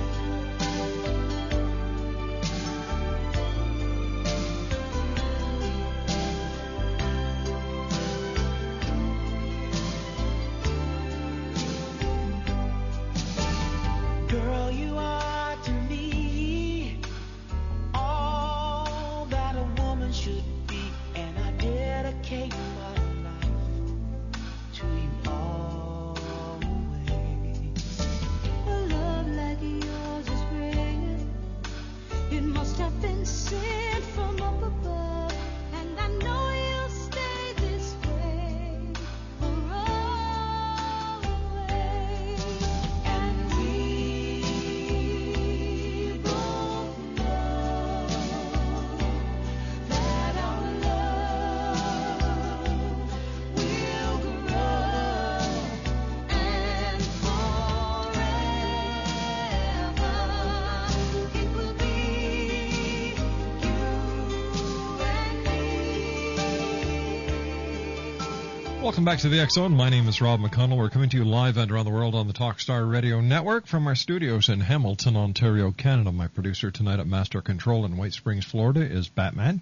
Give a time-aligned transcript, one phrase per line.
[68.91, 69.73] Welcome back to the Zone.
[69.73, 70.75] My name is Rob McConnell.
[70.75, 73.87] We're coming to you live and around the world on the Talkstar Radio Network from
[73.87, 76.11] our studios in Hamilton, Ontario, Canada.
[76.11, 79.61] My producer tonight at Master Control in White Springs, Florida is Batman.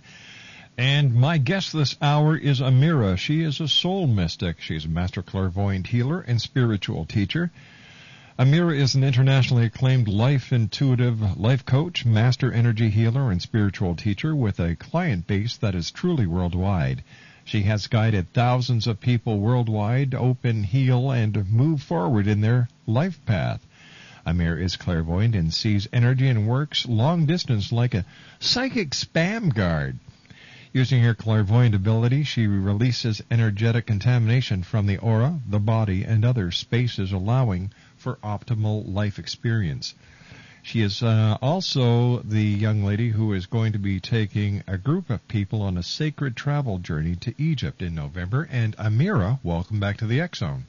[0.80, 3.20] And my guest this hour is Amirah.
[3.20, 4.62] She is a soul mystic.
[4.62, 7.52] She's a master clairvoyant healer and spiritual teacher.
[8.40, 14.36] Amirah is an internationally acclaimed life intuitive life coach, master energy healer, and spiritual teacher
[14.36, 17.04] with a client base that is truly worldwide.
[17.52, 23.26] She has guided thousands of people worldwide open, heal, and move forward in their life
[23.26, 23.66] path.
[24.24, 28.06] Amirah is clairvoyant and sees energy and works long distance like a
[28.40, 29.98] psychic spam guard.
[30.74, 36.52] Using her clairvoyant ability, she releases energetic contamination from the aura, the body, and other
[36.52, 39.96] spaces, allowing for optimal life experience.
[40.62, 45.10] She is uh, also the young lady who is going to be taking a group
[45.10, 48.48] of people on a sacred travel journey to Egypt in November.
[48.52, 50.66] And Amirah, welcome back to the X Zone.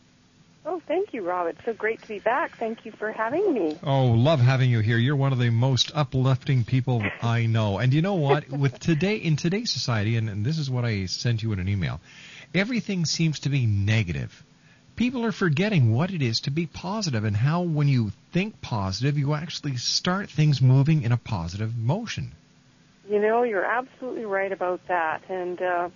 [0.64, 1.48] Oh, thank you, Rob.
[1.48, 2.56] It's so great to be back.
[2.56, 3.78] Thank you for having me.
[3.82, 4.98] Oh, love having you here.
[4.98, 7.78] You're one of the most uplifting people I know.
[7.78, 8.48] And you know what?
[8.50, 11.68] With today in today's society, and, and this is what I sent you in an
[11.68, 12.00] email,
[12.54, 14.44] everything seems to be negative.
[15.00, 19.16] People are forgetting what it is to be positive and how when you think positive,
[19.16, 22.32] you actually start things moving in a positive motion.
[23.08, 25.22] You know, you're absolutely right about that.
[25.30, 25.88] And, uh,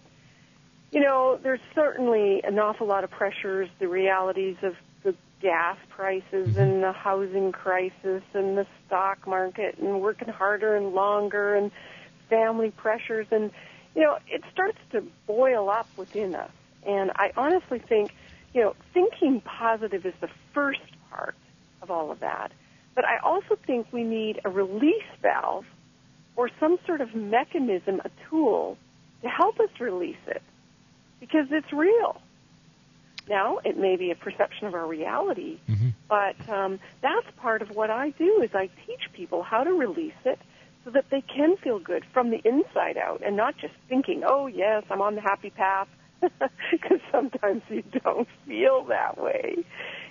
[0.91, 6.57] you know, there's certainly an awful lot of pressures, the realities of the gas prices
[6.57, 11.73] and the housing crisis and the stock market and working harder and longer and
[12.31, 13.27] family pressures.
[13.31, 13.51] And,
[13.95, 16.51] you know, it starts to boil up within us.
[16.87, 18.15] And I honestly think,
[18.55, 20.81] you know, thinking positive is the first
[21.11, 21.35] part
[21.83, 22.53] of all of that.
[22.95, 25.67] But I also think we need a release valve
[26.37, 28.79] or some sort of mechanism, a tool
[29.23, 30.43] to help us release it
[31.21, 32.21] because it's real.
[33.29, 35.89] Now, it may be a perception of our reality, Mm-hmm.
[36.09, 40.13] but um, that's part of what I do is I teach people how to release
[40.25, 40.39] it
[40.85, 44.47] so that they can feel good from the inside out and not just thinking, oh,
[44.47, 45.89] yes, I'm on the happy path,
[46.71, 49.65] because sometimes you don't feel that way,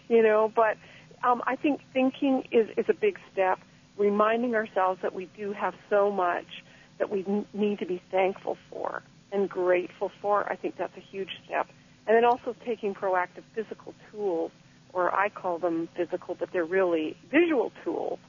[0.07, 0.51] you know.
[0.54, 0.77] But
[1.24, 3.60] um, I think thinking is, is a big step,
[3.98, 6.63] reminding ourselves that we do have so much
[7.00, 10.50] that we need to be thankful for and grateful for.
[10.51, 11.68] I think that's a huge step.
[12.06, 14.51] And then also taking proactive physical tools,
[14.92, 18.19] or I call them physical, but they're really visual tools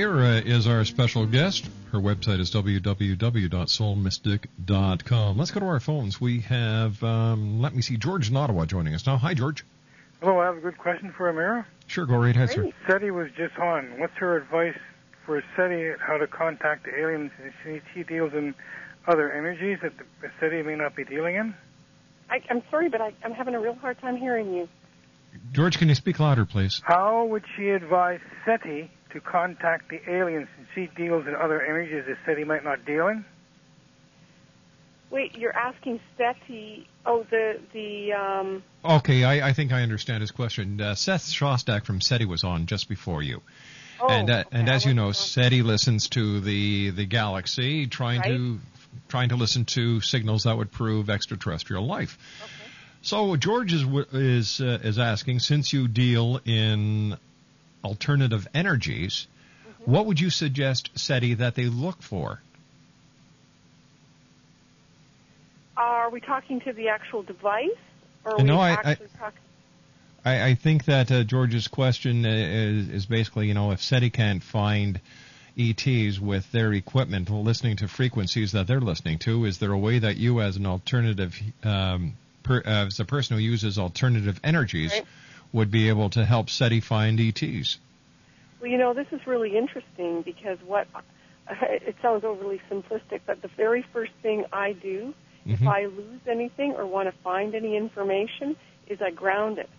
[0.00, 1.68] Amirah is our special guest.
[1.92, 5.36] Her website is www.soulmystic.com.
[5.36, 6.18] Let's go to our phones.
[6.18, 9.18] We have, um, let me see, George in Ottawa joining us now.
[9.18, 9.62] Hi, George.
[10.20, 11.66] Hello, I have a good question for Amirah.
[11.86, 12.70] Sure, go right ahead, sir.
[12.86, 13.98] SETI was just on.
[13.98, 14.78] What's her advice
[15.26, 17.30] for SETI how to contact the aliens?
[17.62, 18.54] She, she deals in
[19.06, 21.54] other energies that the SETI may not be dealing in.
[22.30, 24.66] I, I'm sorry, but I, I'm having a real hard time hearing you.
[25.52, 26.80] George, can you speak louder, please?
[26.84, 32.04] How would she advise SETI to contact the aliens since she deals in other energies
[32.06, 33.24] that SETI might not deal in?
[35.10, 40.30] Wait, you're asking SETI, oh, the, the, um, Okay, I, I think I understand his
[40.30, 40.80] question.
[40.80, 43.42] Uh, Seth Shostak from SETI was on just before you.
[44.00, 48.22] Oh, and uh, and as you know, wasn't SETI listens to the the galaxy, trying
[48.22, 48.58] to
[49.08, 52.16] trying to listen to signals that would prove extraterrestrial life.
[52.42, 52.52] Okay.
[53.02, 57.16] So George is is uh, is asking, since you deal in
[57.84, 59.26] alternative energies,
[59.68, 59.90] Mm-hmm.
[59.92, 62.40] what would you suggest SETI that they look for?
[65.76, 67.68] Are we talking to the actual device,
[68.24, 69.40] or are No, we I- actually talking?
[70.22, 74.42] I, I think that uh, George's question is, is basically, you know, if SETI can't
[74.42, 75.00] find
[75.58, 79.98] ETs with their equipment listening to frequencies that they're listening to, is there a way
[80.00, 84.92] that you, as an alternative, um, per, uh, as a person who uses alternative energies,
[84.92, 85.04] Right.
[85.52, 87.78] Would be able to help SETI find ETs?
[88.60, 90.86] Well, you know, this is really interesting because what
[91.50, 95.14] it sounds overly simplistic, but the very first thing I do
[95.46, 95.68] if Mhm.
[95.68, 99.70] I lose anything or want to find any information is I ground it.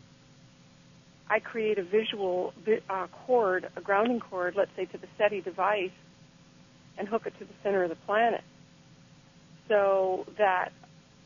[1.29, 5.41] I create a visual vi- uh, cord, a grounding cord, let's say to the SETI
[5.41, 5.91] device,
[6.97, 8.43] and hook it to the center of the planet
[9.67, 10.73] so that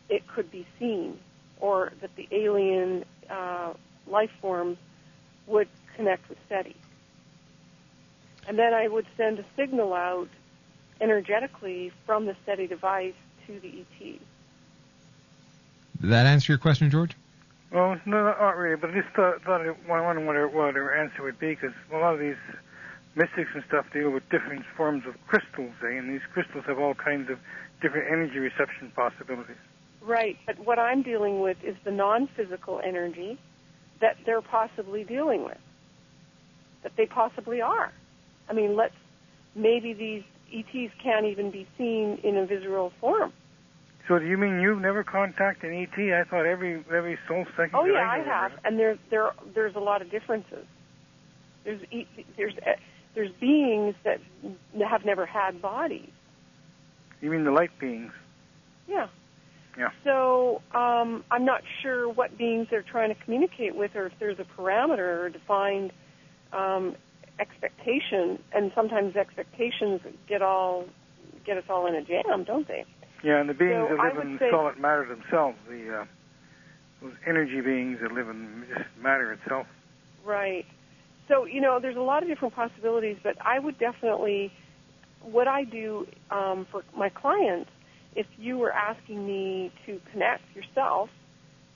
[0.09, 1.19] it could be seen
[1.59, 3.73] or that the alien uh,
[4.07, 4.77] life forms
[5.47, 6.75] would connect with SETI.
[8.47, 10.29] And then I would send a signal out
[11.01, 13.13] energetically from the SETI device
[13.47, 14.19] to the E ET.
[16.01, 17.15] Did that answer your question, George?
[17.71, 20.95] Well, no, not really, but I just thought, thought I wondered what her, what her
[20.95, 22.35] answer would be, because a lot of these
[23.15, 25.97] mystics and stuff deal with different forms of crystals, eh?
[25.97, 27.39] and these crystals have all kinds of
[27.81, 29.55] different energy reception possibilities.
[30.01, 33.39] Right, but what I'm dealing with is the non-physical energy
[34.01, 35.57] that they're possibly dealing with.
[36.83, 37.91] That they possibly are.
[38.49, 38.93] I mean, let's
[39.55, 40.23] maybe these
[40.53, 43.33] ETs can't even be seen in a visual form.
[44.07, 46.13] So do you mean you've never contacted an ET?
[46.13, 47.71] I thought every every soul second.
[47.73, 50.65] Oh yeah, I have, and there there there's a lot of differences.
[51.63, 52.73] There's e- there's uh,
[53.15, 54.19] there's beings that
[54.87, 56.11] have never had bodies.
[57.21, 58.11] You mean the light beings?
[58.87, 59.07] Yeah.
[59.77, 59.89] Yeah.
[60.03, 64.39] So um, I'm not sure what beings they're trying to communicate with, or if there's
[64.39, 65.91] a parameter or defined
[66.53, 66.95] um,
[67.39, 68.39] expectation.
[68.53, 70.85] And sometimes expectations get all
[71.45, 72.85] get us all in a jam, don't they?
[73.23, 76.05] Yeah, and the beings So that live in say- solid matter themselves, the uh,
[77.01, 78.65] those energy beings that live in
[79.01, 79.67] matter itself.
[80.25, 80.65] Right.
[81.27, 84.51] So, you know, there's a lot of different possibilities, but I would definitely,
[85.21, 87.69] what I do um, for my clients,
[88.15, 91.09] if you were asking me to connect yourself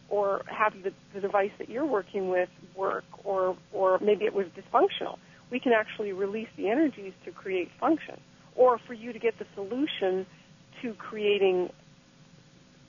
[0.09, 4.47] or have the, the device that you're working with work or, or maybe it was
[4.57, 5.17] dysfunctional,
[5.51, 8.19] we can actually release the energies to create function
[8.55, 10.25] or for you to get the solution
[10.81, 11.69] to creating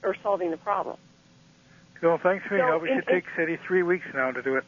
[0.02, 0.96] or solving the problem.
[2.00, 2.84] So thanks for your So help.
[2.84, 4.64] It should take SETI three weeks now to do it.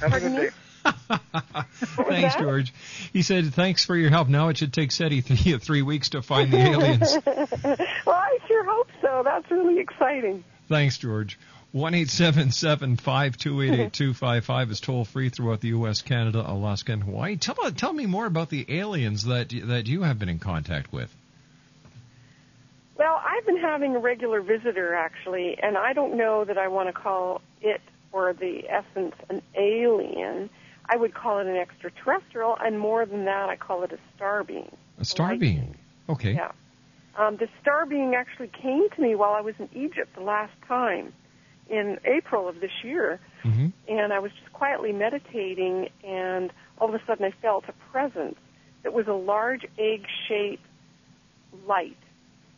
[0.00, 0.38] Have a good me?
[0.38, 0.50] day.
[0.84, 2.38] Thanks, that?
[2.38, 2.72] George.
[3.12, 4.28] He said, "Thanks for your help.
[4.28, 7.16] Now it should take SETI three three weeks to find the aliens."
[8.06, 9.22] well, I sure hope so.
[9.24, 10.44] That's really exciting.
[10.68, 11.38] Thanks, George.
[11.72, 15.60] One eight seven seven five two eight eight two five five is toll free throughout
[15.60, 17.36] the U.S., Canada, Alaska, and Hawaii.
[17.36, 20.92] Tell uh, tell me more about the aliens that that you have been in contact
[20.92, 21.14] with.
[22.96, 26.88] Well, I've been having a regular visitor actually, and I don't know that I want
[26.88, 27.80] to call it
[28.12, 30.50] or the essence an alien.
[30.88, 34.42] I would call it an extraterrestrial, and more than that, I call it a star
[34.44, 34.74] being.
[34.98, 35.76] A star light being.
[36.08, 36.32] Okay.
[36.34, 36.52] Yeah.
[37.18, 40.52] Um, the star being actually came to me while I was in Egypt the last
[40.66, 41.12] time
[41.68, 46.94] in April of this year, hmm and I was just quietly meditating, and all of
[46.94, 48.36] a sudden I felt a presence
[48.82, 50.62] that was a large egg-shaped
[51.66, 51.96] light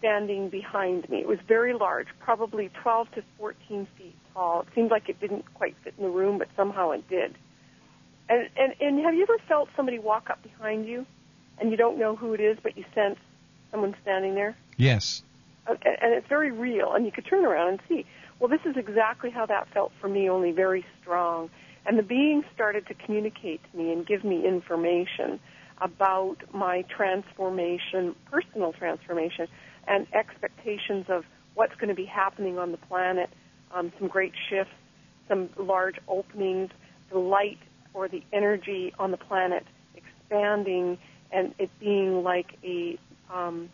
[0.00, 1.18] standing behind me.
[1.18, 4.62] It was very large, probably 12 to 14 feet tall.
[4.62, 7.37] It seemed like it didn't quite fit in the room, but somehow it did.
[8.30, 11.04] And, and, and have you ever felt somebody walk up behind you,
[11.58, 13.18] and you don't know who it is, but you sense
[13.72, 14.56] someone standing there?
[14.76, 15.22] Yes.
[15.66, 18.06] Uh, and it's very real, and you could turn around and see.
[18.38, 21.50] Well, this is exactly how that felt for me, only very strong.
[21.84, 25.40] And the being started to communicate to me and give me information
[25.80, 29.49] about my transformation, personal transformation,
[29.88, 33.28] and expectations of what's going to be happening on the planet,
[33.75, 34.72] um, some great shifts,
[35.26, 36.70] some large openings,
[37.10, 37.58] the light
[37.94, 40.99] or the energy on the planet expanding,
[41.32, 42.99] and it being like a
[43.32, 43.68] um,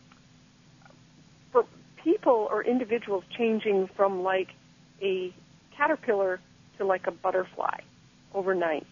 [1.52, 1.64] for
[2.02, 4.49] people or individuals changing from like
[5.02, 5.35] a
[5.76, 6.40] caterpillar
[6.78, 7.78] to like a butterfly
[8.35, 8.87] overnight.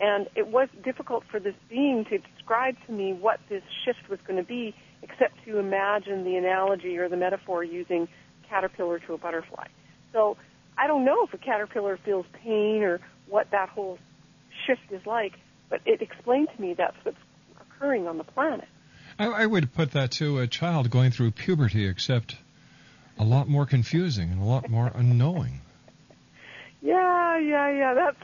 [0.00, 4.18] And it was difficult for this being to describe to me what this shift was
[4.26, 8.08] going to be, except to imagine the analogy or the metaphor using
[8.48, 9.66] caterpillar to a butterfly.
[10.12, 10.36] So
[10.76, 13.98] I don't know if a caterpillar feels pain or what that whole
[14.66, 15.34] shift is like,
[15.68, 17.16] but it explained to me that's what's
[17.60, 18.68] occurring on the planet.
[19.18, 22.36] I, I would put that to a child going through puberty, except
[23.18, 25.60] a lot more confusing and a lot more unknowing.
[26.80, 27.94] Yeah, yeah, yeah.
[27.94, 28.18] That's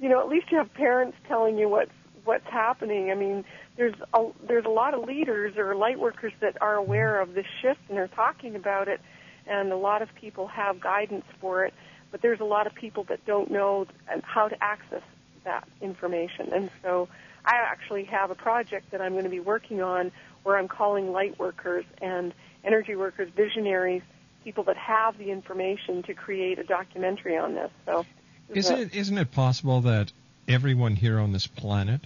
[0.00, 1.92] you know, at least you have parents telling you what's
[2.24, 3.10] what's happening.
[3.10, 3.44] I mean,
[3.76, 7.46] there's a there's a lot of leaders or light workers that are aware of this
[7.60, 9.00] shift and are talking about it,
[9.46, 11.74] and a lot of people have guidance for it.
[12.10, 13.86] But there's a lot of people that don't know
[14.22, 15.02] how to access
[15.44, 17.08] that information, and so
[17.44, 21.12] I actually have a project that I'm going to be working on where I'm calling
[21.12, 22.32] light workers and
[22.64, 24.02] energy workers, visionaries,
[24.44, 27.70] people that have the information to create a documentary on this.
[27.86, 28.06] So,
[28.50, 30.12] isn't it isn't it possible that
[30.48, 32.00] everyone here on this planet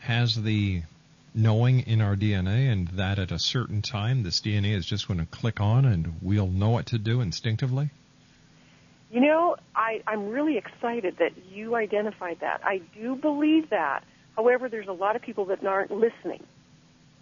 [0.00, 0.82] has the
[1.34, 5.20] knowing in our DNA, and that at a certain time this DNA is just going
[5.20, 7.90] to click on, and we'll know what to do instinctively?
[9.12, 12.62] You know, I, I'm really excited that you identified that.
[12.64, 14.04] I do believe that.
[14.36, 16.42] However, there's a lot of people that aren't listening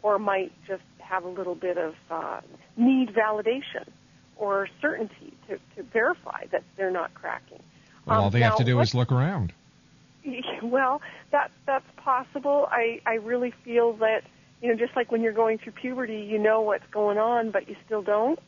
[0.00, 2.40] or might just have a little bit of uh,
[2.76, 3.88] need validation
[4.36, 7.60] or certainty to, to verify that they're not cracking.
[8.06, 9.52] Well, Um, all they now, have to do is look around.
[10.62, 11.00] Well,
[11.32, 12.68] that that's possible.
[12.70, 14.22] I I really feel that
[14.60, 17.68] you know, just like when you're going through puberty, you know what's going on, but
[17.68, 18.38] you still don't.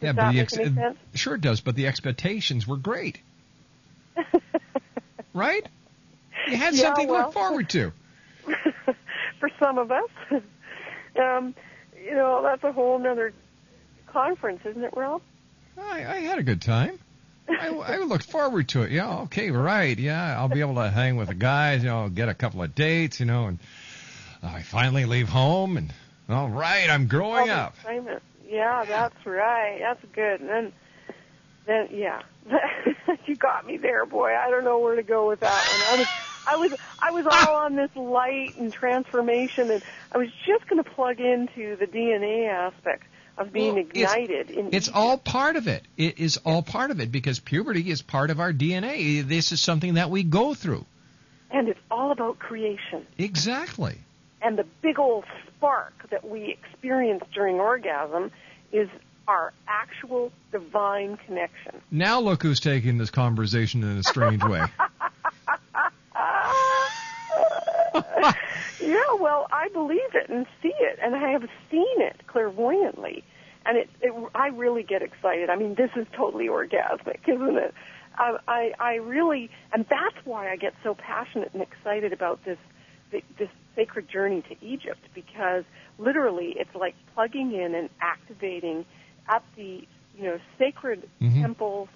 [0.00, 0.56] Yeah, but the ex-
[1.14, 1.60] sure it does.
[1.60, 3.18] But the expectations were great,
[5.34, 5.66] right?
[6.48, 7.92] You had Yeah, something to look forward to.
[9.40, 10.10] For some of us,
[11.20, 11.54] um,
[12.04, 13.32] you know, that's a whole nother
[14.06, 15.22] conference, isn't it, Rob?
[15.78, 16.98] I, I had a good time.
[17.48, 18.90] I, I looked forward to it.
[18.90, 19.98] Yeah, okay, right.
[19.98, 21.82] Yeah, I'll be able to hang with the guys.
[21.82, 23.20] You know, get a couple of dates.
[23.20, 23.58] You know, and
[24.42, 25.76] I finally leave home.
[25.76, 25.92] And
[26.28, 27.74] all right, I'm growing up.
[27.78, 28.22] excitement.
[28.48, 29.78] Yeah, that's right.
[29.80, 30.40] That's good.
[30.40, 30.72] And then,
[31.66, 32.22] then yeah,
[33.26, 34.34] you got me there, boy.
[34.34, 35.50] I don't know where to go with that
[35.88, 35.98] one.
[35.98, 36.08] I was,
[36.46, 39.82] I was, I was all on this light and transformation, and
[40.12, 43.04] I was just going to plug into the DNA aspect
[43.38, 44.50] of being Well, it's- ignited.
[44.50, 45.82] in It's all part of it.
[45.96, 49.26] It is all part of it because puberty is part of our DNA.
[49.26, 50.84] This is something that we go through.
[51.50, 53.06] and it's all about creation.
[53.16, 53.98] Exactly.
[54.44, 58.30] And the big old spark that we experience during orgasm
[58.72, 58.90] is
[59.26, 61.80] our actual divine connection.
[61.90, 64.60] Now look who's taking this conversation in a strange way.
[68.80, 73.24] yeah, well, I believe it and see it, and I have seen it clairvoyantly,
[73.64, 75.48] and it, it I really get excited.
[75.48, 77.72] I mean, this is totally orgasmic, isn't it?
[78.16, 82.58] I, I, I really, and that's why I get so passionate and excited about this,
[83.10, 85.64] this sacred journey to Egypt, because
[85.98, 88.84] literally, it's like plugging in and activating
[89.28, 91.40] at the, you know, sacred Mhm.
[91.40, 91.88] temples,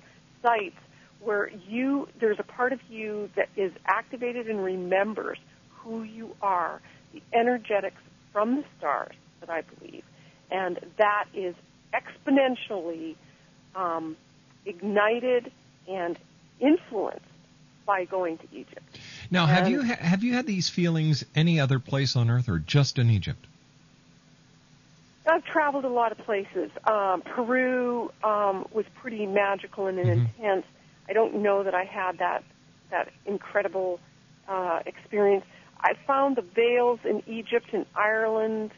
[0.42, 0.76] sites
[1.20, 5.38] where you there's a part of you that is activated and remembers
[5.70, 6.80] who you are,
[7.12, 8.00] the energetics
[8.32, 10.04] from the stars that I believe,
[10.50, 11.54] and that is
[11.94, 13.16] exponentially
[13.74, 14.16] um,
[14.66, 15.50] ignited
[15.88, 16.18] and
[16.60, 17.24] influenced
[17.86, 18.98] by going to Egypt.
[19.30, 22.58] Now, have you ha- have you had these feelings any other place on earth or
[22.58, 23.46] just in Egypt?
[25.26, 26.70] I've traveled a lot of places.
[26.84, 30.64] Um, Peru um, was pretty magical and intense.
[31.08, 32.44] I don't know that I had that
[32.90, 34.00] that incredible
[34.48, 35.44] uh, experience.
[35.80, 38.70] I found the veils in Egypt and Ireland,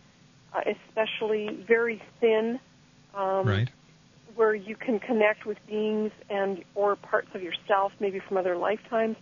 [0.52, 2.58] uh, especially very thin,
[3.14, 3.70] um, right.
[4.34, 9.16] where you can connect with beings and or parts of yourself, maybe from other lifetimes.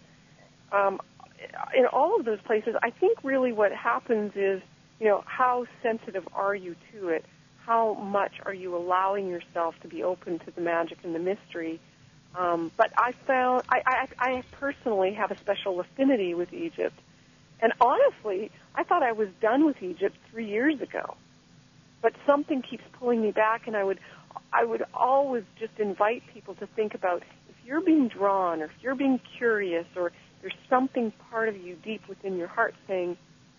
[0.72, 1.00] Um,
[1.74, 4.62] in all of those places, I think really what happens is,
[5.00, 7.24] you know, how sensitive are you to it?
[7.64, 11.80] How much are you allowing yourself to be open to the magic and the mystery?
[12.34, 16.98] Um, but I found I, I, I personally have a special affinity with Egypt,
[17.60, 21.16] and honestly, I thought I was done with Egypt three years ago.
[22.00, 23.98] But something keeps pulling me back, and I would
[24.52, 28.72] I would always just invite people to think about if you're being drawn, or if
[28.82, 33.16] you're being curious, or there's something part of you deep within your heart saying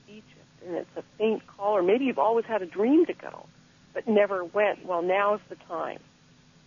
[0.08, 0.26] Egypt,
[0.66, 3.46] and it's a faint call, or maybe you've always had a dream to go,
[3.94, 4.86] but never went.
[4.86, 6.00] Well, now is the time.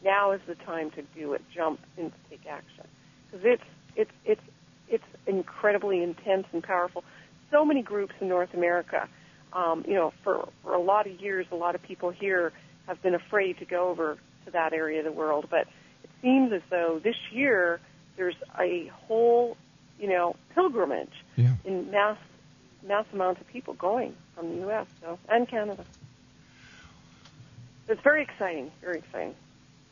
[0.05, 1.43] Now is the time to do it.
[1.55, 2.87] Jump and take action
[3.27, 3.63] because it's
[3.97, 4.41] it's it's
[4.89, 7.05] it's incredibly intense and powerful.
[7.51, 9.09] So many groups in North America.
[9.53, 12.53] Um, you know, for, for a lot of years, a lot of people here
[12.87, 15.47] have been afraid to go over to that area of the world.
[15.51, 15.67] But
[16.03, 17.81] it seems as though this year
[18.17, 19.57] there's a whole,
[20.03, 21.55] you know, pilgrimage Yeah.
[21.65, 22.19] in mass
[22.87, 24.87] mass amounts of people going from the U.S.
[25.01, 25.85] So and Canada.
[27.89, 28.71] It's very exciting.
[28.81, 29.35] Very exciting.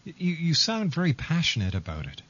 [0.05, 2.23] You you sound very passionate about it.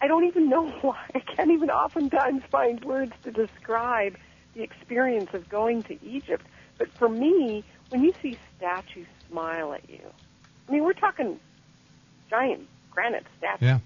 [0.00, 0.98] I don't even know why.
[1.14, 4.16] I can't even oftentimes find words to describe
[4.54, 6.44] the experience of going to Egypt.
[6.78, 10.00] But for me, when you see statues smile at you,
[10.68, 11.38] I mean, we're talking
[12.30, 13.66] giant granite statues.
[13.68, 13.78] Yeah.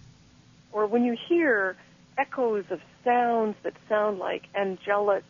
[0.73, 1.77] Or when you hear
[2.19, 5.25] echoes of sounds that sound like angelic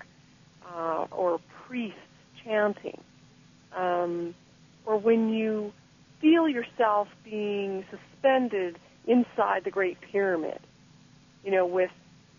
[0.75, 1.99] uh, or priests
[2.45, 3.01] chanting,
[3.77, 4.35] um,
[4.85, 5.73] or when you
[6.21, 10.61] feel yourself being suspended inside the Great Pyramid,
[11.45, 11.91] you know, with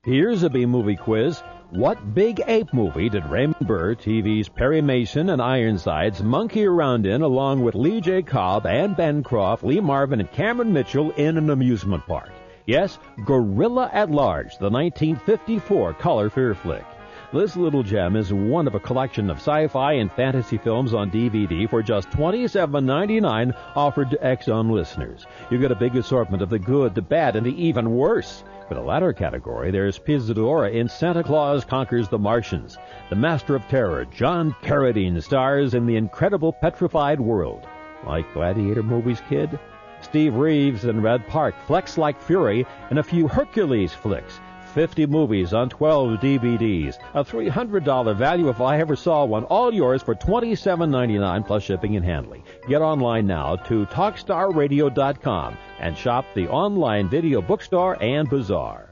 [0.03, 1.41] Here's a B movie quiz.
[1.71, 7.21] What big ape movie did Raymond Burr, TV's Perry Mason, and Ironsides monkey around in
[7.21, 8.23] along with Lee J.
[8.23, 12.31] Cobb, Anne Bancroft, Lee Marvin, and Cameron Mitchell in an amusement park?
[12.65, 16.87] Yes, Gorilla at Large, the 1954 color fear flick.
[17.35, 21.69] This little gem is one of a collection of sci-fi and fantasy films on DVD
[21.69, 25.27] for just $27.99 offered to X-Zone listeners.
[25.51, 28.43] You get a big assortment of the good, the bad, and the even worse.
[28.69, 32.77] For the latter category, there's Pia Zadora in Santa Claus Conquers the Martians.
[33.09, 37.67] The Master of Terror, John Carradine, stars in the incredible Petrified World.
[38.07, 39.59] Like Gladiator movies, kid?
[40.03, 44.39] Steve Reeves and Reg Park flex like fury in a few Hercules flicks.
[44.79, 46.99] 50 movies on 12 DVDs.
[47.15, 49.43] A $300 value if I ever saw one.
[49.43, 52.45] All yours for $27.99 plus shipping and handling.
[52.69, 58.88] Get online now to TalkStarRadio.com and shop the online video bookstore and bazaar.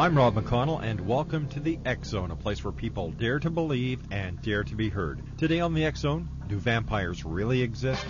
[0.00, 3.50] I'm Rob McConnell, and welcome to the X Zone, a place where people dare to
[3.50, 5.20] believe and dare to be heard.
[5.36, 8.06] Today on the X Zone, do vampires really exist?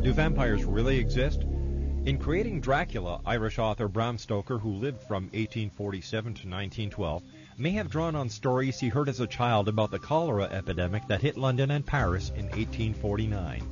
[0.00, 1.42] Do vampires really exist?
[1.42, 7.22] In creating Dracula, Irish author Bram Stoker, who lived from 1847 to 1912,
[7.58, 11.22] may have drawn on stories he heard as a child about the cholera epidemic that
[11.22, 13.62] hit London and Paris in 1849.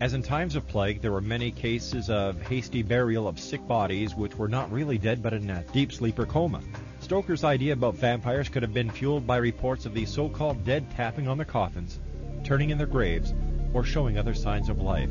[0.00, 4.14] As in times of plague, there were many cases of hasty burial of sick bodies
[4.14, 6.62] which were not really dead but in a deep sleep or coma.
[7.00, 11.28] Stoker's idea about vampires could have been fueled by reports of these so-called dead tapping
[11.28, 12.00] on their coffins,
[12.44, 13.34] turning in their graves,
[13.74, 15.10] or showing other signs of life.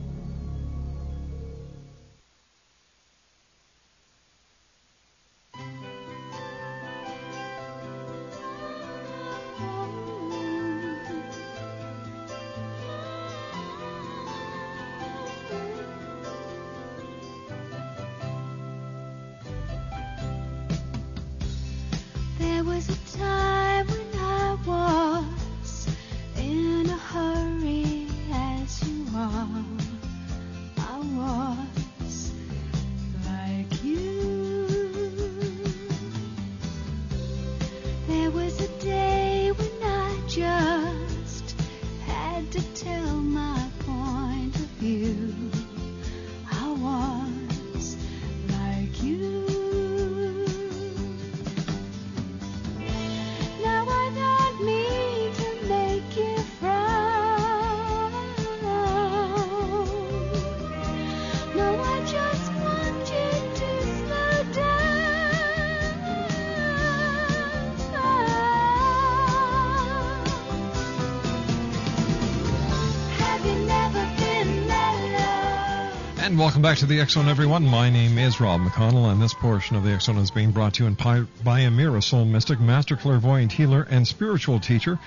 [76.41, 77.63] Welcome back to the Zone, everyone.
[77.63, 80.83] My name is Rob McConnell, and this portion of the Zone is being brought to
[80.83, 84.97] you in pi- by Amirah Soul Mystic, Master Clairvoyant Healer, and Spiritual Teacher,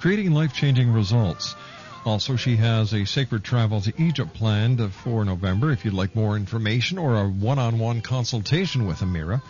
[0.00, 1.54] creating life-changing results.
[2.04, 5.70] Also, she has a sacred travel to Egypt planned for November.
[5.70, 9.42] If you'd like more information or a one-on-one consultation with Amirah,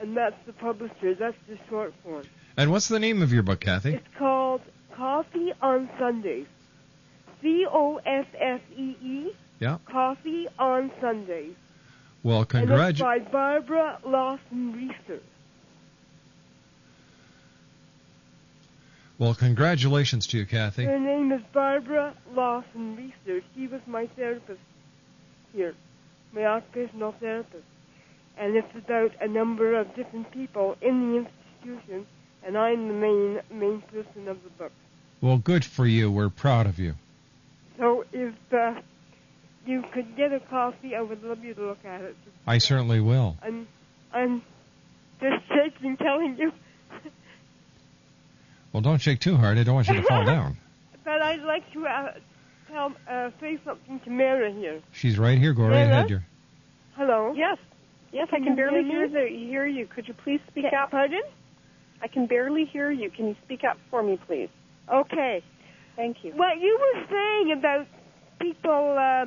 [0.00, 1.14] And that's the publisher.
[1.14, 2.24] That's the short form.
[2.56, 3.94] And what's the name of your book, Kathy?
[3.94, 4.62] It's called
[4.94, 6.46] Coffee on Sundays.
[7.40, 9.32] C O F F E E.
[9.62, 9.78] Yeah.
[9.86, 11.54] Coffee on Sundays.
[12.24, 13.00] Well, congratulations.
[13.00, 15.22] by Barbara Lawson Reeser.
[19.20, 20.84] Well, congratulations to you, Kathy.
[20.84, 23.44] Her name is Barbara Lawson Reeser.
[23.54, 24.58] She was my therapist
[25.52, 25.76] here,
[26.32, 27.62] my occupational therapist.
[28.36, 32.04] And it's about a number of different people in the institution,
[32.44, 34.72] and I'm the main main person of the book.
[35.20, 36.10] Well, good for you.
[36.10, 36.94] We're proud of you.
[37.78, 38.80] So is uh,
[39.66, 42.16] you could get a copy, I would love you to look at it.
[42.46, 43.36] I certainly will.
[43.42, 43.66] I'm
[44.12, 44.42] I'm
[45.20, 46.52] just shaking, telling you.
[48.72, 49.58] Well, don't shake too hard.
[49.58, 50.56] I don't want you to fall down.
[51.04, 52.12] But I'd like to uh,
[52.70, 54.80] tell uh, say something to Mara here.
[54.92, 55.52] She's right here.
[55.52, 55.88] Go right Mara?
[55.90, 56.26] ahead, dear.
[56.96, 57.32] Hello.
[57.36, 57.58] Yes.
[58.12, 59.86] Yes, I Can can barely hear hear, the, hear you.
[59.86, 60.90] Could you please speak Ca- up?
[60.90, 61.22] Pardon?
[62.02, 63.10] I can barely hear you.
[63.10, 64.48] Can you speak up for me, please?
[64.92, 65.42] Okay.
[65.96, 66.32] Thank you.
[66.32, 67.86] What you were saying about
[68.40, 69.26] people uh,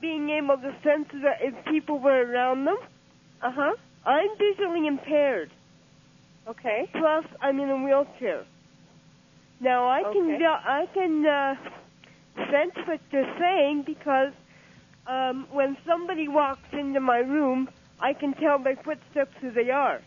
[0.00, 2.78] being able to sense that if people were around them,
[3.42, 3.74] Uh huh.
[4.06, 5.50] I'm visually impaired.
[6.46, 6.88] Okay.
[6.92, 8.44] Plus, I'm in a wheelchair.
[9.60, 10.46] Now I can Okay.
[10.46, 11.54] I can uh,
[12.50, 14.32] sense what they're saying because
[15.06, 17.68] um, when somebody walks into my room,
[18.00, 20.00] I can tell by footsteps who they are.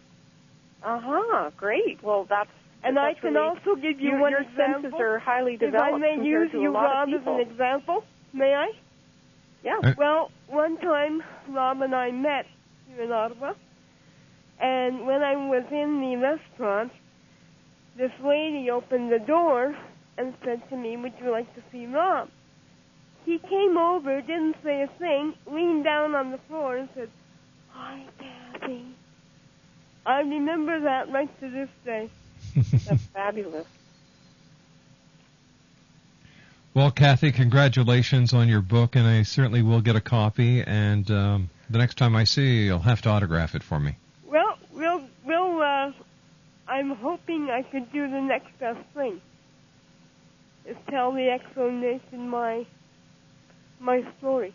[0.83, 1.51] Uh huh.
[1.57, 2.01] Great.
[2.01, 2.49] Well, that's
[2.83, 4.81] And I can really- also give you your, one your example.
[4.91, 8.71] senses are highly if I may use you, Rob, as an example, may I?
[9.63, 9.79] Yeah.
[9.83, 12.45] Uh, well, one time Rob and I met
[12.87, 13.53] here in Ottawa,
[14.59, 16.91] and when I was in the restaurant,
[17.97, 19.75] this lady opened the door
[20.17, 22.29] and said to me, "Would you like to see Rob?"
[23.25, 27.09] He came over, didn't say a thing, leaned down on the floor and said,
[27.69, 28.95] "Hi, Daddy."
[30.05, 32.09] I remember that right to this day.
[32.87, 33.67] That's fabulous.
[36.73, 40.61] Well, Kathy, congratulations on your book, and I certainly will get a copy.
[40.61, 43.97] And um, the next time I see you, you'll have to autograph it for me.
[44.25, 45.91] Well, we'll, we'll, uh,
[46.69, 49.19] I'm hoping I could do the next best thing.
[50.65, 52.65] Is tell the explanation my,
[53.81, 54.53] my story.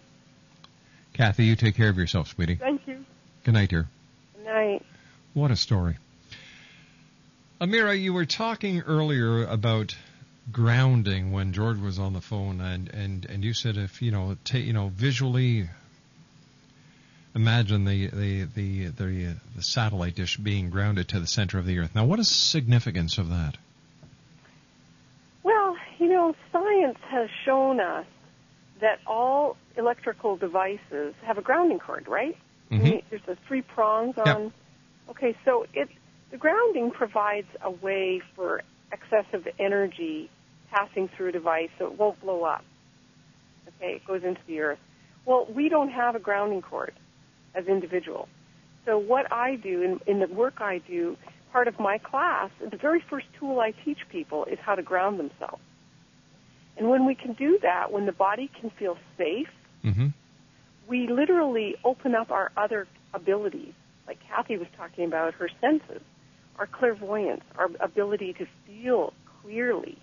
[1.12, 2.54] Kathy, you take care of yourself, sweetie.
[2.54, 3.04] Thank you.
[3.44, 3.88] Good night, dear.
[4.36, 4.86] Good night.
[5.34, 5.98] What a story.
[7.60, 9.94] Amirah, you were talking earlier about
[10.50, 14.36] grounding when George was on the phone, and, and, and you said if you know,
[14.44, 15.68] ta you know, visually
[17.34, 21.78] imagine the the the the, the satellite dish being grounded to the center of the
[21.78, 21.94] Earth.
[21.94, 23.56] Now, what is the significance of that?
[25.42, 28.06] Well, you know, science has shown us
[28.80, 32.36] that all electrical devices have a grounding cord, right?
[32.70, 32.74] Mm-hmm.
[32.74, 34.42] I mean, there's the three prongs on.
[34.44, 34.52] Yep.
[35.10, 35.88] Okay, so it
[36.30, 40.30] the grounding provides a way for excessive energy
[40.70, 42.64] passing through a device so it won't blow up.
[43.68, 44.78] Okay, it goes into the earth.
[45.24, 46.94] Well, we don't have a grounding cord
[47.54, 48.28] as individuals.
[48.84, 51.16] So what I do in, in the work I do,
[51.52, 55.18] part of my class, the very first tool I teach people is how to ground
[55.18, 55.62] themselves.
[56.76, 59.48] And when we can do that, when the body can feel safe,
[59.84, 60.08] Mm-hmm.
[60.88, 63.72] we literally open up our other abilities.
[64.06, 66.02] Like Kathy was talking about her senses,
[66.58, 69.96] our clairvoyance, our ability to feel clearly,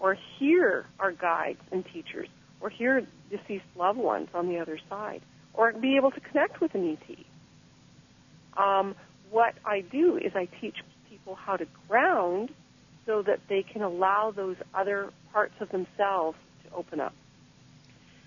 [0.00, 2.28] or hear our guides and teachers,
[2.60, 5.22] or hear deceased loved ones on the other side,
[5.54, 8.60] or be able to connect with an ET.
[8.60, 8.96] Um,
[9.30, 10.76] what I do is I teach
[11.08, 12.50] people how to ground
[13.06, 17.14] so that they can allow those other parts of themselves to open up.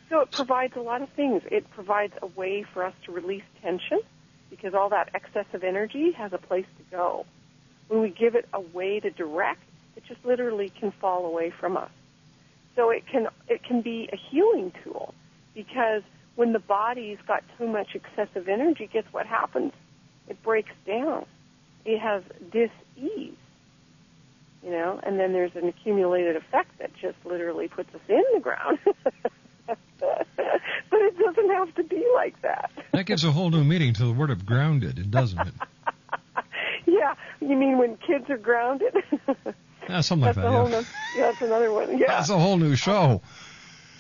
[0.10, 1.42] So it provides a lot of things.
[1.50, 4.00] It provides a way for us to release tension
[4.50, 7.26] because all that excess of energy has a place to go.
[7.88, 9.62] When we give it a way to direct,
[10.04, 11.90] it just literally can fall away from us.
[12.76, 15.14] So it can it can be a healing tool
[15.54, 16.02] because
[16.36, 19.72] when the body's got too much excessive energy, guess what happens?
[20.28, 21.26] It breaks down.
[21.86, 23.36] It has dis-ease,
[24.64, 28.40] you know, and then there's an accumulated effect that just literally puts us in the
[28.40, 28.80] ground.
[29.68, 29.78] but
[31.02, 32.72] it doesn't have to be like that.
[32.94, 35.54] That gives a whole new meaning to the word of grounded, doesn't it?
[36.86, 38.94] Yeah, you mean when kids are grounded?
[39.90, 40.46] Yeah, something like that.
[40.46, 40.82] a whole Yeah.
[40.82, 41.98] no- yeah, that's another one.
[41.98, 42.08] Yeah.
[42.08, 43.22] That's a whole new show.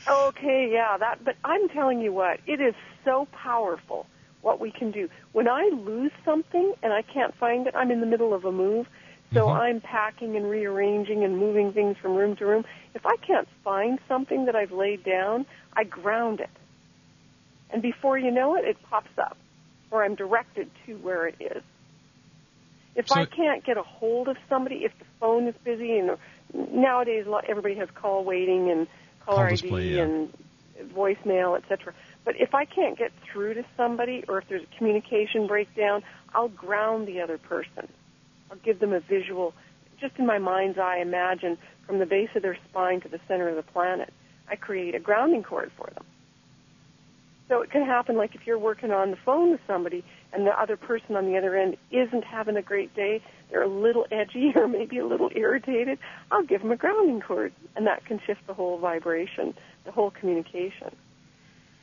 [0.09, 1.23] Okay, yeah, that.
[1.23, 4.07] But I'm telling you what, it is so powerful
[4.41, 5.09] what we can do.
[5.31, 8.51] When I lose something and I can't find it, I'm in the middle of a
[8.51, 8.87] move,
[9.33, 9.61] so mm-hmm.
[9.61, 12.65] I'm packing and rearranging and moving things from room to room.
[12.93, 16.49] If I can't find something that I've laid down, I ground it,
[17.71, 19.37] and before you know it, it pops up,
[19.89, 21.63] or I'm directed to where it is.
[22.95, 26.17] If I can't get a hold of somebody, if the phone is busy, and
[26.53, 28.87] nowadays a lot- everybody has call waiting and
[29.25, 30.03] caller Call ID display, yeah.
[30.03, 30.33] and
[30.93, 31.93] voicemail, etc.
[32.23, 36.03] But if I can't get through to somebody, or if there's a communication breakdown,
[36.33, 37.87] I'll ground the other person.
[38.51, 39.53] I'll give them a visual,
[39.99, 43.49] just in my mind's eye, imagine from the base of their spine to the center
[43.49, 44.13] of the planet.
[44.47, 46.05] I create a grounding cord for them.
[47.49, 50.03] So it can happen like if you're working on the phone with somebody
[50.33, 53.67] and the other person on the other end isn't having a great day, they're a
[53.67, 55.99] little edgy or maybe a little irritated,
[56.31, 59.53] I'll give them a grounding cord and that can shift the whole vibration,
[59.85, 60.95] the whole communication.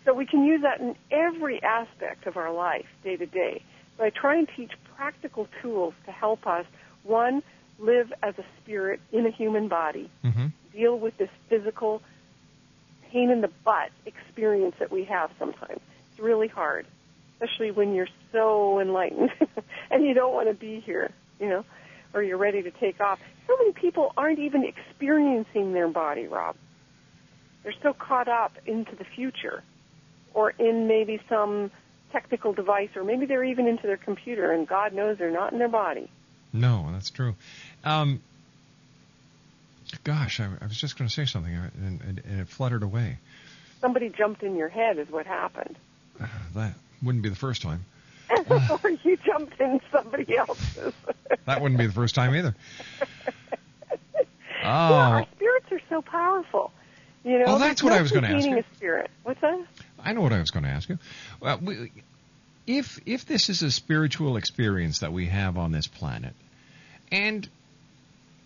[0.05, 3.63] So we can use that in every aspect of our life, day to day.
[3.99, 6.65] So I try and teach practical tools to help us,
[7.03, 7.43] one,
[7.79, 10.47] live as a spirit in a human body, Mm-hmm.
[10.73, 12.03] deal with this physical
[13.11, 15.81] pain in the butt experience that we have sometimes.
[16.11, 16.87] It's really hard,
[17.41, 19.31] especially when you're so enlightened
[19.91, 21.65] and you don't want to be here, you know,
[22.13, 23.19] or you're ready to take off.
[23.47, 26.57] So many people aren't even experiencing their body, Rob.
[27.63, 29.63] They're so caught up into the future
[30.35, 31.71] or in maybe some
[32.13, 35.59] technical device or maybe they're even into their computer and God knows they're not in
[35.59, 36.11] their body.
[36.53, 37.37] No, that's true.
[37.85, 38.21] Um,
[40.05, 43.19] gosh, I, I was just going to say something, and, and, and it fluttered away.
[43.81, 45.77] Somebody jumped in your head, is what happened.
[46.21, 46.27] Uh,
[46.57, 47.85] that wouldn't be the first time.
[48.51, 50.95] or you jumped in somebody else's.
[51.47, 52.55] That wouldn't be the first time either.
[54.63, 56.71] Oh, our spirits are so powerful.
[57.25, 58.59] You know, Oh, that's what no I was gonna ask you.
[58.59, 59.11] a spirit.
[59.23, 59.65] What's that?
[59.99, 60.99] I know what I was going to ask you.
[61.41, 61.93] Well, we,
[62.67, 66.35] if if this is a spiritual experience that we have on this planet,
[67.11, 67.49] and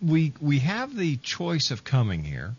[0.01, 2.53] we we have the choice of coming here,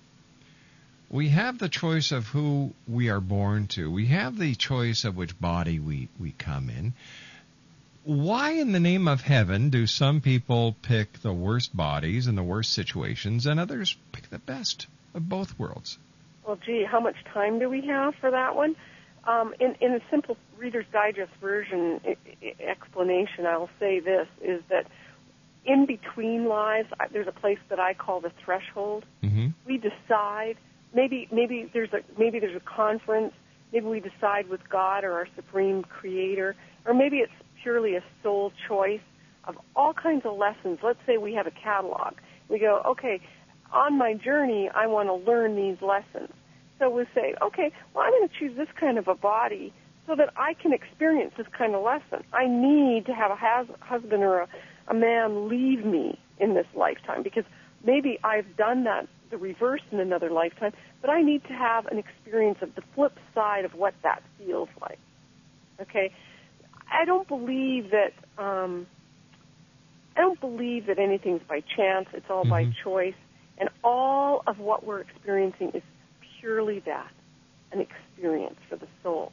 [1.10, 5.16] we have the choice of who we are born to, we have the choice of
[5.16, 6.92] which body we we come in.
[8.04, 12.42] Why in the name of heaven do some people pick the worst bodies and the
[12.42, 15.98] worst situations, and others pick the best of both worlds?
[16.46, 18.76] Well, gee, how much time do we have for that one?
[19.24, 24.62] Um, in, in a simple Reader's Digest version I- I- explanation, I'll say this: is
[24.68, 24.86] that
[25.64, 29.04] in between lives, there's a place that I call the threshold.
[29.24, 29.48] Mm-hmm.
[29.66, 30.56] We decide.
[30.94, 33.32] Maybe maybe there's a maybe there's a conference.
[33.72, 36.54] Maybe we decide with God or our supreme Creator,
[36.86, 37.32] or maybe it's
[37.62, 39.00] purely a soul choice
[39.44, 40.78] of all kinds of lessons.
[40.82, 42.14] Let's say we have a catalog.
[42.48, 43.20] We go, okay,
[43.72, 46.32] on my journey, I want to learn these lessons.
[46.78, 49.72] So we say, okay, well, I'm going to choose this kind of a body
[50.06, 52.24] so that I can experience this kind of lesson.
[52.32, 54.48] I need to have a has- husband or a,
[54.88, 57.44] a man leave me in this lifetime because
[57.84, 61.98] maybe I've done that the reverse in another lifetime, but I need to have an
[61.98, 64.98] experience of the flip side of what that feels like.
[65.80, 66.12] Okay?
[66.90, 68.12] I don't believe that
[68.42, 68.86] um,
[70.16, 72.08] I don't believe that anything's by chance.
[72.12, 73.14] It's all by choice,
[73.58, 75.82] and all of what we're experiencing is
[76.40, 77.10] purely that,
[77.72, 79.32] an experience for the soul.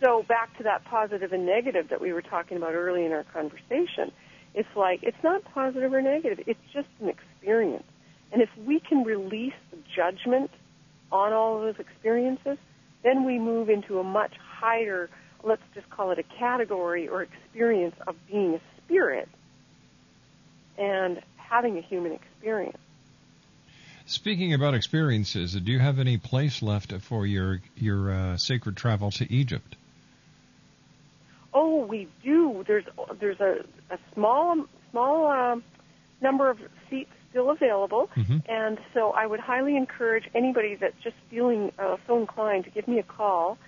[0.00, 3.24] So back to that positive and negative that we were talking about early in our
[3.24, 4.12] conversation,
[4.54, 6.44] it's like it's not positive or negative.
[6.46, 7.84] It's just an experience,
[8.32, 10.50] and if we can release the judgment
[11.12, 12.58] on all of those experiences,
[13.02, 15.08] then we move into a much higher,
[15.42, 19.28] let's just call it a category or experience of being a spirit
[20.76, 22.78] and having a human experience.
[24.06, 29.10] Speaking about experiences, do you have any place left for your your uh, sacred travel
[29.12, 29.76] to Egypt?
[31.54, 32.64] Oh, we do.
[32.66, 32.84] There's
[33.18, 35.64] there's a, a small small um,
[36.20, 36.58] number of
[36.90, 38.38] seats still available, Mm-hmm.
[38.48, 42.86] and so I would highly encourage anybody that's just feeling uh, so inclined to give
[42.86, 43.58] me a call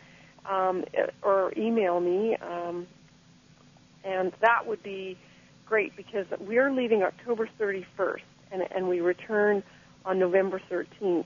[0.49, 0.85] um,
[1.23, 2.87] or email me, um,
[4.05, 5.19] and that would be
[5.67, 8.21] great because we're leaving October 31st,
[8.53, 9.64] and and we return
[10.05, 11.25] on November 13th.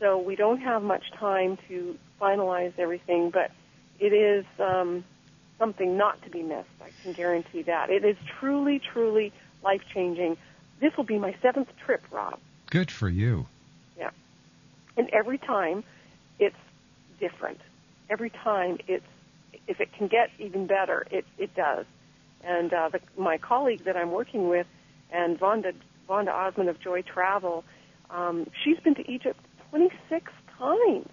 [0.00, 3.52] So we don't have much time to finalize everything, but
[4.00, 5.04] it is um,
[5.58, 6.68] something not to be missed.
[6.82, 7.90] I can guarantee that.
[7.90, 9.32] It is truly, truly
[9.62, 10.36] life changing.
[10.80, 12.38] This will be my seventh trip, Rob.
[12.70, 13.46] Good for you.
[13.96, 14.10] Yeah.
[14.96, 15.84] And every time
[16.38, 16.56] it's
[17.18, 17.60] different.
[18.10, 19.04] Every time it's,
[19.66, 21.86] if it can get even better, it, it does.
[22.44, 24.66] And uh, the, my colleague that I'm working with,
[25.10, 25.72] and Vonda,
[26.08, 27.64] Vonda Osmond of Joy Travel,
[28.10, 31.08] um, she's been to Egypt 26 times,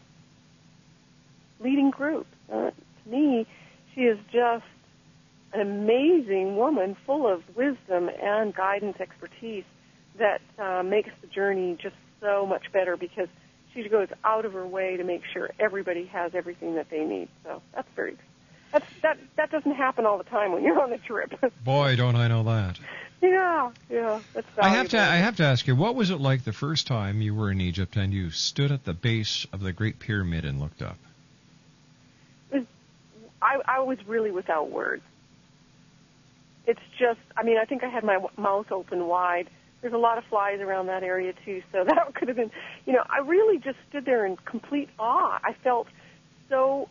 [1.59, 2.27] leading group.
[2.51, 3.47] Uh, to me,
[3.93, 4.65] she is just
[5.53, 9.63] an amazing woman full of wisdom and guidance expertise
[10.17, 13.27] that uh, makes the journey just so much better because
[13.73, 17.27] she goes out of her way to make sure everybody has everything that they need.
[17.43, 18.17] So that's very
[18.71, 21.33] that's that that doesn't happen all the time when you're on a trip.
[21.63, 22.79] Boy, don't I know that.
[23.21, 24.99] yeah, yeah, that's I have to.
[24.99, 27.61] I have to ask you, what was it like the first time you were in
[27.61, 30.97] Egypt and you stood at the base of the Great Pyramid and looked up?
[33.41, 35.03] I, I was really without words.
[36.65, 39.49] It's just, I mean, I think I had my mouth open wide.
[39.81, 42.51] There's a lot of flies around that area too, so that could have been,
[42.85, 45.39] you know, I really just stood there in complete awe.
[45.43, 45.87] I felt
[46.49, 46.87] so,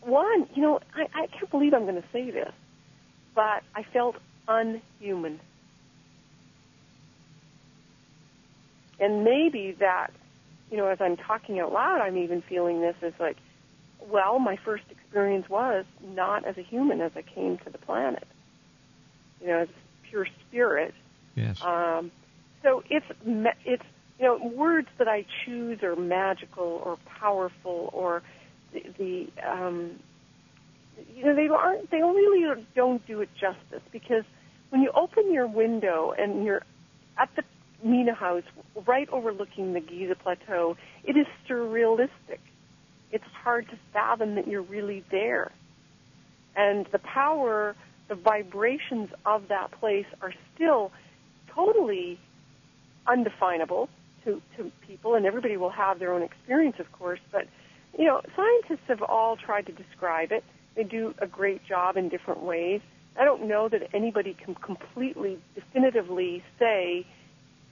[0.00, 2.52] one, you know, I, I can't believe I'm going to say this,
[3.34, 4.16] but I felt
[4.46, 5.40] unhuman.
[9.00, 10.12] And maybe that,
[10.70, 13.36] you know, as I'm talking out loud, I'm even feeling this as like,
[14.08, 18.26] well, my first experience was not as a human as I came to the planet.
[19.44, 19.66] You know,
[20.08, 20.94] pure spirit.
[21.34, 21.60] Yes.
[21.62, 22.10] Um,
[22.62, 23.06] so it's
[23.64, 23.84] it's
[24.18, 28.22] you know words that I choose are magical or powerful or
[28.72, 30.00] the, the um,
[31.14, 34.24] you know they aren't they really don't do it justice because
[34.70, 36.62] when you open your window and you're
[37.18, 37.42] at the
[37.86, 38.42] Mina House
[38.86, 42.40] right overlooking the Giza Plateau, it is surrealistic.
[43.12, 45.52] It's hard to fathom that you're really there.
[46.56, 47.76] And the power
[48.08, 50.92] the vibrations of that place are still
[51.48, 52.18] totally
[53.06, 53.88] undefinable
[54.24, 57.20] to, to people, and everybody will have their own experience, of course.
[57.30, 57.46] But
[57.96, 60.44] you know, scientists have all tried to describe it.
[60.74, 62.80] They do a great job in different ways.
[63.16, 67.06] I don't know that anybody can completely, definitively say,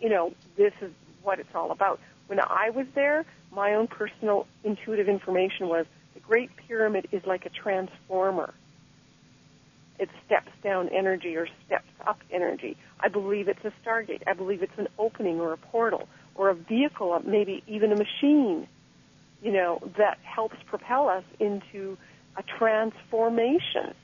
[0.00, 1.98] you know, this is what it's all about.
[2.28, 7.44] When I was there, my own personal intuitive information was the Great Pyramid is like
[7.44, 8.54] a transformer.
[9.98, 12.76] It steps down energy or steps up energy.
[13.00, 14.22] I believe it's a stargate.
[14.26, 18.66] I believe it's an opening or a portal or a vehicle, maybe even a machine,
[19.42, 21.98] you know, that helps propel us into
[22.36, 23.94] a transformation.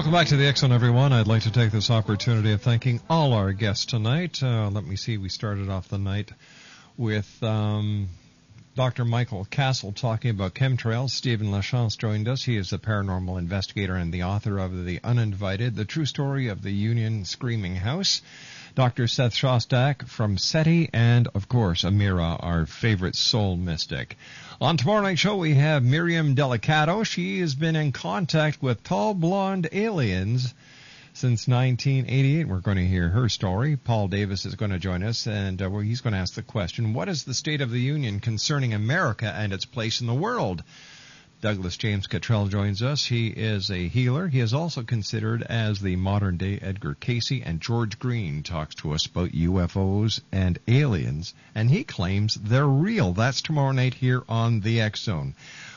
[0.00, 1.12] Welcome back to the Zone, everyone.
[1.12, 4.42] I'd like to take this opportunity of thanking all our guests tonight.
[4.42, 6.32] Uh, let me see, we started off the night
[6.96, 8.08] with um,
[8.74, 9.04] Dr.
[9.04, 11.10] Michael Castle talking about chemtrails.
[11.10, 12.42] Stephen Lachance joined us.
[12.42, 16.62] He is a paranormal investigator and the author of The Uninvited, the true story of
[16.62, 18.22] the Union Screaming House.
[18.74, 19.08] Dr.
[19.08, 24.16] Seth Shostak from SETI, and of course, Amirah, our favorite soul mystic.
[24.60, 27.04] On tomorrow night's show, we have Miriam Delicado.
[27.04, 30.54] She has been in contact with tall blonde aliens
[31.14, 32.46] since 1988.
[32.46, 33.76] We're going to hear her story.
[33.76, 36.94] Paul Davis is going to join us, and uh, he's going to ask the question
[36.94, 40.62] What is the State of the Union concerning America and its place in the world?
[41.40, 43.06] Douglas James Cottrell joins us.
[43.06, 44.28] He is a healer.
[44.28, 48.92] He is also considered as the modern day Edgar Cayce, and George Green talks to
[48.92, 53.14] us about UFOs and aliens, and he claims they're real.
[53.14, 55.34] That's tomorrow night here on the X Zone.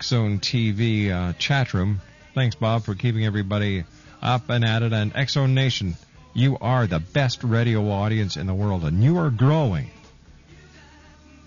[0.03, 2.01] Zone TV uh, chat room.
[2.35, 3.85] Thanks, Bob, for keeping everybody
[4.21, 4.93] up and at it.
[4.93, 5.97] And Zone Nation,
[6.35, 9.91] you are the best radio audience in the world, and you are growing.